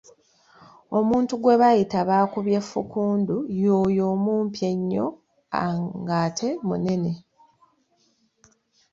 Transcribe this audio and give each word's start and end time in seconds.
Omuntu 0.97 1.33
gwe 1.37 1.55
bayita 1.61 1.99
Bakubyefukundu 2.09 3.35
ye 3.59 3.69
oyo 3.83 4.03
omumpi 4.13 4.59
ennyo 4.73 5.05
ng’ate 5.99 6.49
munene. 6.67 7.13